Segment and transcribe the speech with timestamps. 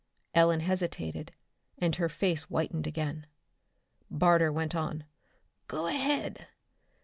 [0.33, 1.31] Ellen hesitated,
[1.77, 3.27] and her face whitened again.
[4.09, 5.03] Barter went on.
[5.67, 6.47] "Go ahead.